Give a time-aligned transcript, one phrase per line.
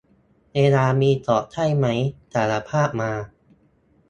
[0.55, 1.87] เวลามีสอบใช่ไหม
[2.33, 3.11] สารภาพมา